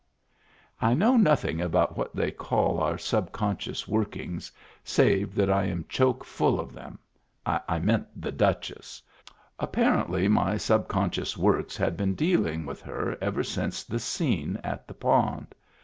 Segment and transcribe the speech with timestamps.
[0.81, 4.51] I know nothing about what they call our sub conscious workings,
[4.83, 6.97] save that I am choke full of them;
[7.45, 9.03] I meant the Duchess.
[9.59, 14.95] Apparently my subconscious works had been dealing with her ever since the scene at the
[14.95, 15.53] pond.